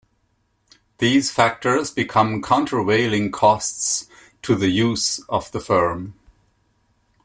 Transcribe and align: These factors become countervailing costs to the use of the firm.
These 0.97 1.29
factors 1.29 1.91
become 1.91 2.41
countervailing 2.41 3.29
costs 3.31 4.07
to 4.41 4.55
the 4.55 4.69
use 4.69 5.19
of 5.29 5.51
the 5.51 5.59
firm. 5.59 6.15